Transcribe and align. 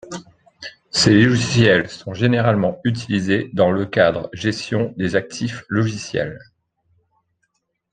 Ces 0.89 1.13
logiciels 1.13 1.87
sont 1.87 2.15
généralement 2.15 2.81
utilisés 2.83 3.51
dans 3.53 3.69
le 3.69 3.85
cadre 3.85 4.31
gestion 4.33 4.95
des 4.97 5.15
actifs 5.15 5.63
logiciels. 5.69 6.39